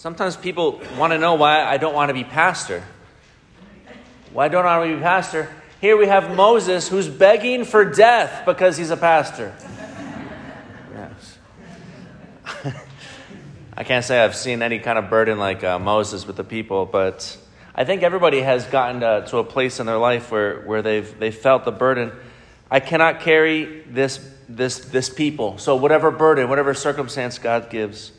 [0.00, 2.82] Sometimes people want to know why I don't want to be pastor.
[4.32, 5.46] Why don't I want to be pastor?
[5.78, 9.54] Here we have Moses who's begging for death because he's a pastor.
[10.94, 11.38] Yes.
[13.76, 16.86] I can't say I've seen any kind of burden like uh, Moses with the people,
[16.86, 17.36] but
[17.74, 21.18] I think everybody has gotten to, to a place in their life where, where they've,
[21.18, 22.10] they felt the burden.
[22.70, 25.58] I cannot carry this, this, this people.
[25.58, 28.12] So, whatever burden, whatever circumstance God gives,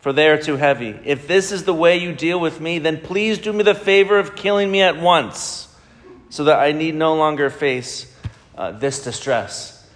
[0.00, 0.98] for they are too heavy.
[1.04, 4.18] If this is the way you deal with me, then please do me the favor
[4.18, 5.68] of killing me at once,
[6.30, 8.12] so that I need no longer face
[8.56, 9.88] uh, this distress.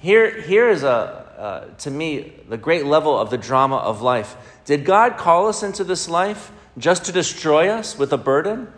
[0.00, 4.36] Here, here is a, uh, to me, the great level of the drama of life.
[4.64, 8.72] Did God call us into this life just to destroy us with a burden?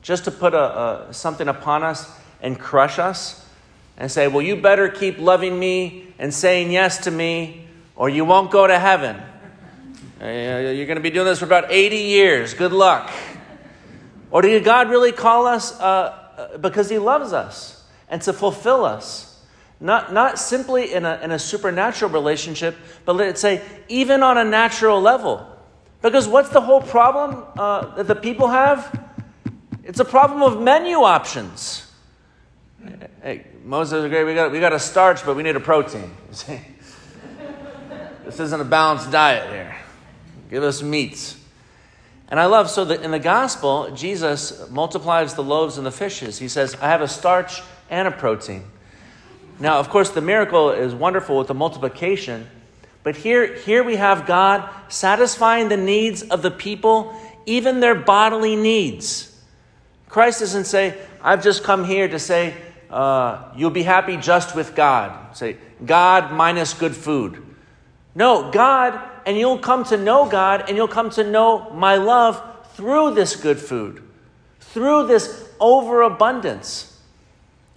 [0.00, 3.46] Just to put a, a, something upon us and crush us?
[3.96, 8.24] And say, well, you better keep loving me and saying yes to me, or you
[8.24, 9.20] won't go to heaven.
[10.22, 12.54] You're going to be doing this for about 80 years.
[12.54, 13.10] Good luck.
[14.30, 18.84] Or did God really call us uh, uh, because He loves us and to fulfill
[18.84, 19.28] us?
[19.80, 24.44] Not, not simply in a, in a supernatural relationship, but let's say even on a
[24.44, 25.44] natural level.
[26.02, 29.04] Because what's the whole problem uh, that the people have?
[29.82, 31.90] It's a problem of menu options.
[33.22, 34.22] Hey, Moses, great.
[34.22, 36.12] We got, we got a starch, but we need a protein.
[38.24, 39.76] this isn't a balanced diet here.
[40.52, 41.38] Give us meats.
[42.28, 46.38] And I love, so that in the gospel, Jesus multiplies the loaves and the fishes.
[46.38, 48.64] He says, I have a starch and a protein.
[49.58, 52.46] Now, of course, the miracle is wonderful with the multiplication,
[53.02, 58.54] but here, here we have God satisfying the needs of the people, even their bodily
[58.54, 59.34] needs.
[60.10, 62.52] Christ doesn't say, I've just come here to say,
[62.90, 65.34] uh, you'll be happy just with God.
[65.34, 67.42] Say, God minus good food.
[68.14, 72.42] No, God and you'll come to know God and you'll come to know my love
[72.74, 74.02] through this good food,
[74.60, 77.00] through this overabundance.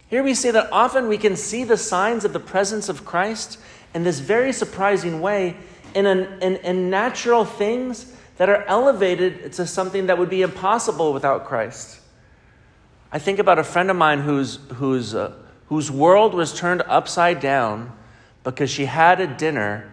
[0.08, 3.60] Here we see that often we can see the signs of the presence of Christ
[3.94, 5.58] in this very surprising way
[5.94, 11.14] in, an, in, in natural things that are elevated to something that would be impossible
[11.14, 12.00] without Christ.
[13.12, 15.34] I think about a friend of mine whose, whose, uh,
[15.68, 17.94] whose world was turned upside down
[18.44, 19.90] because she had a dinner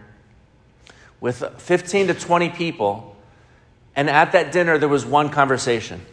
[1.23, 3.15] with 15 to 20 people,
[3.95, 6.05] and at that dinner there was one conversation.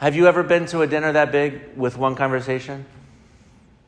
[0.00, 2.84] Have you ever been to a dinner that big with one conversation?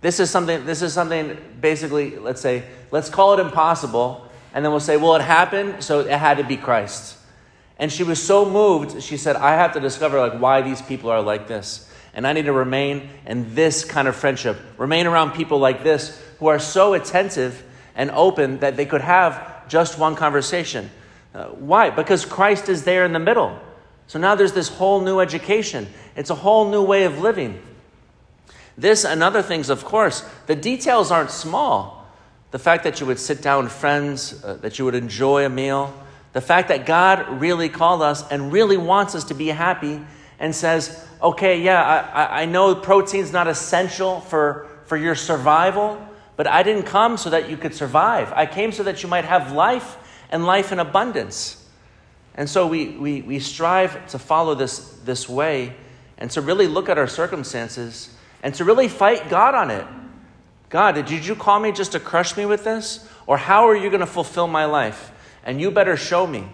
[0.01, 4.71] This is something, this is something basically, let's say, let's call it impossible, and then
[4.71, 7.17] we'll say, well, it happened, so it had to be Christ.
[7.79, 11.11] And she was so moved, she said, I have to discover like why these people
[11.11, 11.91] are like this.
[12.15, 16.23] And I need to remain in this kind of friendship, remain around people like this
[16.39, 17.65] who are so attentive
[17.95, 20.91] and open that they could have just one conversation.
[21.35, 21.91] Uh, why?
[21.91, 23.59] Because Christ is there in the middle.
[24.07, 25.89] So now there's this whole new education.
[26.17, 27.63] It's a whole new way of living.
[28.77, 32.07] This and other things, of course, the details aren't small.
[32.51, 35.49] The fact that you would sit down with friends, uh, that you would enjoy a
[35.49, 35.95] meal,
[36.33, 40.01] the fact that God really called us and really wants us to be happy
[40.39, 46.47] and says, okay, yeah, I, I know protein's not essential for, for your survival, but
[46.47, 48.33] I didn't come so that you could survive.
[48.33, 49.97] I came so that you might have life
[50.31, 51.63] and life in abundance.
[52.35, 55.75] And so we, we, we strive to follow this, this way
[56.17, 59.87] and to really look at our circumstances and to really fight God on it.
[60.71, 63.07] God, did you call me just to crush me with this?
[63.27, 65.13] Or how are you going to fulfill my life?
[65.45, 66.49] And you better show me.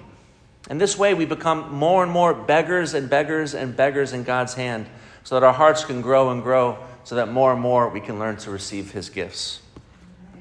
[0.68, 4.54] And this way we become more and more beggars and beggars and beggars in God's
[4.54, 4.86] hand
[5.22, 8.18] so that our hearts can grow and grow so that more and more we can
[8.18, 9.60] learn to receive his gifts.